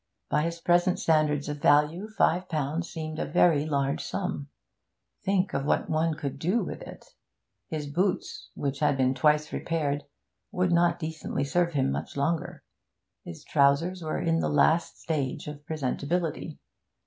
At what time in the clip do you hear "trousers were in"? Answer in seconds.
13.43-14.39